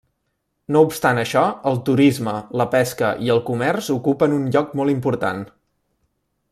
[0.75, 5.49] No obstant això el turisme, la pesca i el comerç ocupen un lloc molt important.